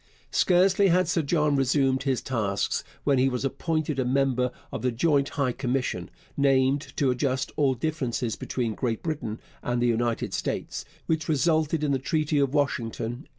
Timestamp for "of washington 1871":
12.39-13.27